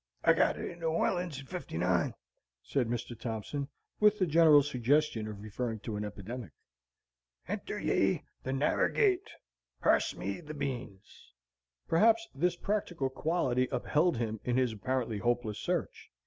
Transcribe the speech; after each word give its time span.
"I 0.23 0.33
got 0.33 0.57
it 0.57 0.67
in 0.67 0.79
New 0.79 0.87
Orleans 0.89 1.39
in 1.39 1.45
'59," 1.45 2.15
said 2.63 2.87
Mr. 2.87 3.15
Thompson, 3.19 3.67
with 3.99 4.17
the 4.17 4.25
general 4.25 4.63
suggestion 4.63 5.27
of 5.27 5.39
referring 5.43 5.77
to 5.81 5.95
an 5.95 6.03
epidemic. 6.03 6.53
"Enter 7.47 7.77
ye 7.77 8.23
the 8.41 8.51
narrer 8.51 8.89
gate. 8.89 9.29
Parse 9.79 10.15
me 10.15 10.41
the 10.41 10.55
beans." 10.55 11.33
Perhaps 11.87 12.29
this 12.33 12.55
practical 12.55 13.09
quality 13.11 13.67
upheld 13.71 14.17
him 14.17 14.39
in 14.43 14.57
his 14.57 14.73
apparently 14.73 15.19
hopeless 15.19 15.59
search. 15.59 16.09